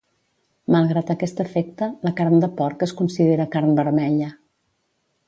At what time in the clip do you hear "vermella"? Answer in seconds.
3.81-4.31